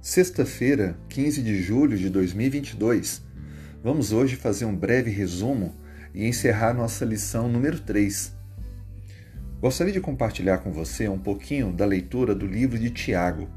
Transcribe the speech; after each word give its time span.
Sexta-feira, 0.00 0.96
15 1.08 1.42
de 1.42 1.62
julho 1.62 1.96
de 1.96 2.08
2022. 2.08 3.22
Vamos 3.82 4.12
hoje 4.12 4.36
fazer 4.36 4.64
um 4.64 4.76
breve 4.76 5.10
resumo 5.10 5.74
e 6.14 6.26
encerrar 6.26 6.72
nossa 6.72 7.04
lição 7.04 7.48
número 7.48 7.80
3. 7.80 8.32
Gostaria 9.60 9.92
de 9.92 10.00
compartilhar 10.00 10.58
com 10.58 10.70
você 10.70 11.08
um 11.08 11.18
pouquinho 11.18 11.72
da 11.72 11.84
leitura 11.84 12.34
do 12.34 12.46
livro 12.46 12.78
de 12.78 12.90
Tiago. 12.90 13.48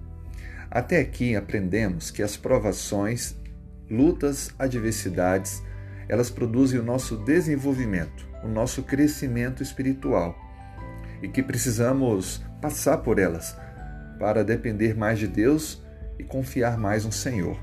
Até 0.71 0.99
aqui 0.99 1.35
aprendemos 1.35 2.09
que 2.09 2.23
as 2.23 2.37
provações, 2.37 3.35
lutas, 3.89 4.49
adversidades, 4.57 5.61
elas 6.09 6.29
produzem 6.29 6.79
o 6.79 6.83
nosso 6.83 7.17
desenvolvimento, 7.17 8.27
o 8.43 8.47
nosso 8.47 8.83
crescimento 8.83 9.61
espiritual 9.61 10.35
e 11.21 11.27
que 11.27 11.43
precisamos 11.43 12.41
passar 12.61 12.97
por 12.97 13.19
elas 13.19 13.55
para 14.19 14.43
depender 14.43 14.95
mais 14.95 15.19
de 15.19 15.27
Deus 15.27 15.81
e 16.17 16.23
confiar 16.23 16.77
mais 16.77 17.05
no 17.05 17.11
Senhor. 17.11 17.57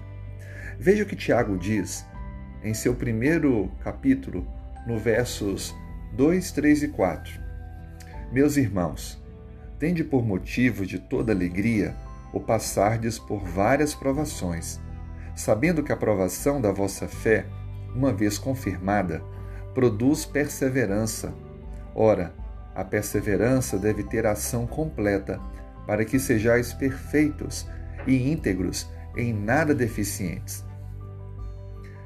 Veja 0.79 1.05
o 1.05 1.07
que 1.07 1.17
Tiago 1.17 1.57
diz 1.57 2.05
em 2.63 2.73
seu 2.73 2.95
primeiro 2.95 3.71
capítulo, 3.83 4.47
no 4.87 4.99
versos 4.99 5.75
2, 6.15 6.51
3 6.53 6.85
e 6.85 6.89
4. 6.89 7.41
Meus 8.33 8.57
irmãos, 8.57 9.23
tende 9.79 10.03
por 10.03 10.25
motivo 10.25 10.87
de 10.87 10.99
toda 10.99 11.33
alegria 11.33 11.95
o 12.33 12.41
passardes 12.41 13.19
por 13.19 13.45
várias 13.45 13.95
provações, 13.95 14.81
sabendo 15.37 15.83
que 15.83 15.93
a 15.93 15.97
provação 15.97 16.61
da 16.61 16.73
vossa 16.73 17.07
fé, 17.07 17.47
uma 17.95 18.13
vez 18.13 18.39
confirmada, 18.39 19.23
produz 19.75 20.25
perseverança. 20.25 21.35
Ora, 21.95 22.35
a 22.75 22.85
perseverança 22.85 23.79
deve 23.79 24.03
ter 24.03 24.27
ação 24.27 24.67
completa, 24.67 25.41
para 25.87 26.05
que 26.05 26.19
sejais 26.19 26.73
perfeitos 26.73 27.69
e 28.07 28.31
íntegros, 28.31 28.89
em 29.17 29.33
nada 29.33 29.75
deficientes. 29.75 30.65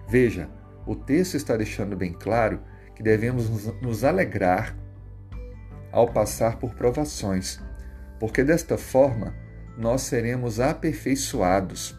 Veja, 0.09 0.49
o 0.87 0.95
texto 0.95 1.37
está 1.37 1.57
deixando 1.57 1.97
bem 1.97 2.13
claro 2.13 2.61
que 2.95 3.03
devemos 3.03 3.49
nos 3.81 4.05
alegrar 4.05 4.77
ao 5.91 6.13
passar 6.13 6.59
por 6.59 6.75
provações, 6.75 7.61
porque 8.19 8.45
desta 8.45 8.77
forma 8.77 9.35
nós 9.77 10.03
seremos 10.03 10.61
aperfeiçoados. 10.61 11.99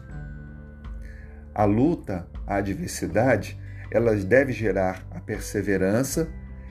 A 1.54 1.64
luta, 1.64 2.28
a 2.46 2.56
adversidade, 2.56 3.58
elas 3.90 4.24
devem 4.24 4.54
gerar 4.54 5.04
a 5.10 5.20
perseverança 5.20 6.28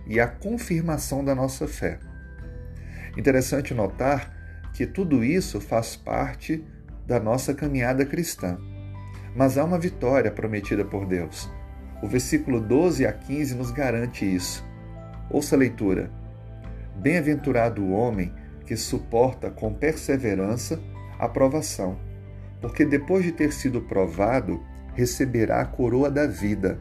e 0.10 0.20
a 0.20 0.28
confirmação 0.28 1.24
da 1.24 1.36
nossa 1.36 1.68
fé. 1.68 2.00
Interessante 3.16 3.74
notar 3.74 4.36
que 4.74 4.88
tudo 4.88 5.24
isso 5.24 5.62
faz 5.62 5.96
parte 5.96 6.66
da 7.06 7.20
nossa 7.20 7.54
caminhada 7.54 8.06
cristã. 8.06 8.58
Mas 9.36 9.58
há 9.58 9.64
uma 9.64 9.78
vitória 9.78 10.32
prometida 10.32 10.84
por 10.84 11.06
Deus. 11.06 11.50
O 12.02 12.08
versículo 12.08 12.60
12 12.60 13.06
a 13.06 13.14
15 13.14 13.56
nos 13.56 13.72
garante 13.72 14.26
isso. 14.26 14.66
Ouça 15.30 15.56
a 15.56 15.60
leitura. 15.60 16.10
Bem-aventurado 16.96 17.84
o 17.84 17.92
homem 17.92 18.34
que 18.66 18.76
suporta 18.76 19.52
com 19.52 19.74
perseverança 19.74 20.80
a 21.20 21.28
provação, 21.28 22.00
porque 22.62 22.86
depois 22.86 23.24
de 23.24 23.32
ter 23.32 23.52
sido 23.52 23.82
provado, 23.82 24.64
receberá 24.94 25.62
a 25.62 25.66
coroa 25.66 26.10
da 26.10 26.26
vida, 26.26 26.80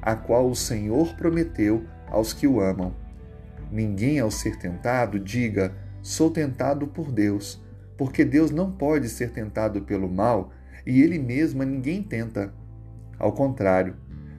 a 0.00 0.14
qual 0.14 0.48
o 0.48 0.54
Senhor 0.54 1.14
prometeu 1.16 1.84
aos 2.10 2.32
que 2.32 2.46
o 2.46 2.60
amam. 2.60 2.94
Ninguém, 3.70 4.18
ao 4.18 4.30
ser 4.30 4.56
tentado, 4.56 5.18
diga: 5.18 5.74
Sou 6.02 6.30
tentado 6.30 6.86
por 6.86 7.12
Deus 7.12 7.60
porque 7.98 8.24
Deus 8.24 8.52
não 8.52 8.70
pode 8.70 9.08
ser 9.08 9.32
tentado 9.32 9.82
pelo 9.82 10.08
mal 10.08 10.52
e 10.86 11.02
ele 11.02 11.18
mesmo 11.18 11.62
a 11.62 11.66
ninguém 11.66 12.00
tenta. 12.00 12.54
Ao 13.18 13.32
contrário, 13.32 13.96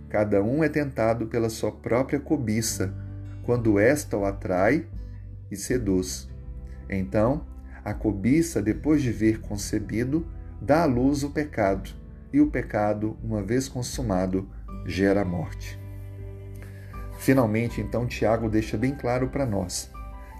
cada 0.07 0.41
um 0.41 0.63
é 0.63 0.69
tentado 0.69 1.27
pela 1.27 1.49
sua 1.49 1.71
própria 1.71 2.19
cobiça, 2.19 2.95
quando 3.43 3.77
esta 3.77 4.17
o 4.17 4.25
atrai 4.25 4.87
e 5.51 5.57
seduz. 5.57 6.29
Então, 6.89 7.45
a 7.83 7.93
cobiça, 7.93 8.61
depois 8.61 9.01
de 9.01 9.11
ver 9.11 9.41
concebido, 9.41 10.25
dá 10.61 10.83
à 10.83 10.85
luz 10.85 11.23
o 11.23 11.29
pecado, 11.29 11.91
e 12.31 12.39
o 12.39 12.49
pecado, 12.49 13.17
uma 13.21 13.43
vez 13.43 13.67
consumado, 13.67 14.47
gera 14.85 15.21
a 15.21 15.25
morte. 15.25 15.77
Finalmente, 17.29 17.79
então, 17.79 18.07
Tiago 18.07 18.49
deixa 18.49 18.75
bem 18.75 18.95
claro 18.95 19.27
para 19.27 19.45
nós 19.45 19.91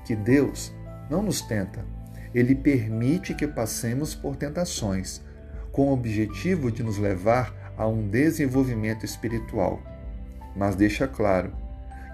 que 0.03 0.15
Deus 0.15 0.73
não 1.07 1.21
nos 1.21 1.39
tenta 1.39 1.85
ele 2.33 2.55
permite 2.55 3.33
que 3.33 3.47
passemos 3.47 4.13
por 4.13 4.35
tentações, 4.35 5.21
com 5.71 5.89
o 5.89 5.93
objetivo 5.93 6.71
de 6.71 6.81
nos 6.81 6.97
levar 6.97 7.53
a 7.77 7.87
um 7.87 8.07
desenvolvimento 8.07 9.05
espiritual. 9.05 9.79
Mas 10.55 10.75
deixa 10.75 11.07
claro 11.07 11.51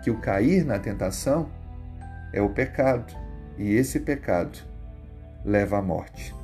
que 0.03 0.11
o 0.11 0.19
cair 0.19 0.65
na 0.65 0.77
tentação 0.77 1.49
é 2.33 2.41
o 2.41 2.49
pecado, 2.49 3.15
e 3.57 3.75
esse 3.75 3.99
pecado 3.99 4.59
leva 5.43 5.77
à 5.77 5.81
morte. 5.81 6.35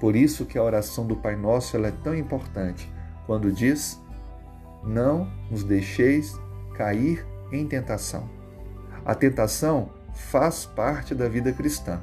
Por 0.00 0.16
isso 0.16 0.46
que 0.46 0.56
a 0.58 0.62
oração 0.62 1.06
do 1.06 1.16
Pai 1.16 1.36
Nosso 1.36 1.76
é 1.76 1.92
tão 2.02 2.14
importante, 2.14 2.90
quando 3.26 3.52
diz: 3.52 3.98
Não 4.82 5.30
nos 5.50 5.62
deixeis 5.62 6.38
cair 6.76 7.33
em 7.52 7.66
tentação. 7.66 8.28
A 9.04 9.14
tentação 9.14 9.90
faz 10.12 10.64
parte 10.64 11.14
da 11.14 11.28
vida 11.28 11.52
cristã 11.52 12.00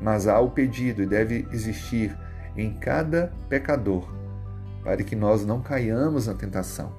mas 0.00 0.26
há 0.26 0.38
o 0.38 0.50
pedido 0.50 1.02
e 1.02 1.06
deve 1.06 1.46
existir 1.52 2.16
em 2.56 2.72
cada 2.74 3.32
pecador, 3.48 4.08
para 4.82 5.02
que 5.02 5.16
nós 5.16 5.44
não 5.44 5.60
caiamos 5.60 6.26
na 6.26 6.34
tentação. 6.34 6.92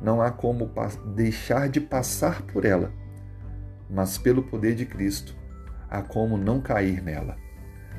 Não 0.00 0.20
há 0.20 0.30
como 0.30 0.70
deixar 1.14 1.68
de 1.68 1.80
passar 1.80 2.42
por 2.42 2.64
ela, 2.64 2.92
mas 3.90 4.18
pelo 4.18 4.42
poder 4.42 4.74
de 4.74 4.86
Cristo 4.86 5.36
há 5.88 6.02
como 6.02 6.36
não 6.36 6.60
cair 6.60 7.02
nela. 7.02 7.36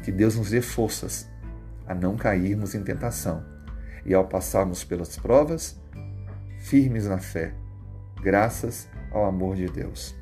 Que 0.04 0.12
Deus 0.12 0.36
nos 0.36 0.50
dê 0.50 0.62
forças 0.62 1.30
a 1.88 1.94
não 1.94 2.18
cairmos 2.18 2.76
em 2.76 2.84
tentação 2.84 3.44
e 4.06 4.14
ao 4.14 4.26
passarmos 4.26 4.84
pelas 4.84 5.16
provas, 5.16 5.80
firmes 6.60 7.06
na 7.08 7.20
fé, 7.20 7.54
graças 8.24 8.88
ao 9.12 9.26
amor 9.26 9.58
de 9.58 9.68
Deus. 9.68 10.16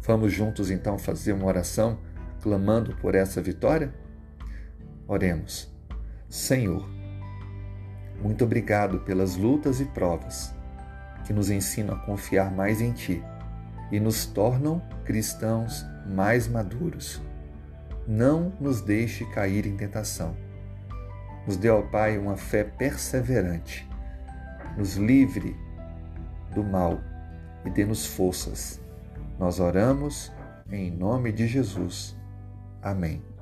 Vamos 0.00 0.32
juntos 0.32 0.70
então 0.70 0.98
fazer 0.98 1.34
uma 1.34 1.46
oração 1.46 1.98
clamando 2.40 2.96
por 2.96 3.14
essa 3.14 3.42
vitória? 3.42 3.94
Oremos. 5.06 5.70
Senhor, 6.28 6.88
muito 8.22 8.44
obrigado 8.44 9.00
pelas 9.00 9.36
lutas 9.36 9.78
e 9.78 9.84
provas 9.84 10.54
que 11.24 11.32
nos 11.32 11.50
ensinam 11.50 11.94
a 11.94 11.98
confiar 11.98 12.50
mais 12.50 12.80
em 12.80 12.92
Ti 12.92 13.22
e 13.92 14.00
nos 14.00 14.24
tornam 14.24 14.80
cristãos 15.04 15.84
mais 16.06 16.48
maduros. 16.48 17.20
Não 18.06 18.52
nos 18.58 18.80
deixe 18.80 19.24
cair 19.26 19.66
em 19.66 19.76
tentação. 19.76 20.36
Nos 21.46 21.56
dê, 21.56 21.68
ó 21.68 21.82
Pai, 21.82 22.16
uma 22.16 22.36
fé 22.36 22.64
perseverante. 22.64 23.88
Nos 24.76 24.96
livre 24.96 25.56
do 26.56 26.64
mal 26.64 26.98
e 27.64 27.70
dê-nos 27.70 28.06
forças. 28.06 28.80
Nós 29.38 29.60
oramos 29.60 30.32
em 30.72 30.90
nome 30.90 31.30
de 31.30 31.46
Jesus. 31.46 32.16
Amém. 32.82 33.35